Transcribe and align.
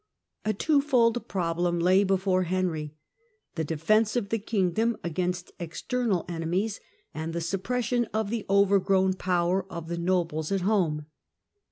A 0.45 0.51
twofold 0.51 1.27
problem 1.27 1.77
lay 1.79 2.03
before 2.03 2.45
Henry— 2.45 2.95
the 3.53 3.63
defence 3.63 4.15
of 4.15 4.29
the 4.29 4.39
kingdom 4.39 4.97
against 5.03 5.51
external 5.59 6.25
enemies, 6.27 6.79
and 7.13 7.33
the 7.33 7.39
suppres 7.39 7.83
sion 7.83 8.05
of 8.11 8.31
the 8.31 8.43
overgrown 8.49 9.13
power 9.13 9.63
of 9.71 9.89
the 9.89 9.99
nobles 9.99 10.51
at 10.51 10.61
home. 10.61 11.05